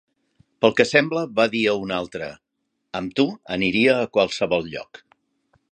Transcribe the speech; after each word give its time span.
Pel 0.63 0.71
que 0.77 0.85
sembla, 0.91 1.25
va 1.39 1.45
dir 1.55 1.61
a 1.73 1.75
un 1.81 1.93
altre: 1.97 2.31
"Amb 3.01 3.15
tu, 3.21 3.27
aniria 3.59 3.97
a 3.99 4.11
qualsevol 4.17 4.69
lloc". 4.73 5.05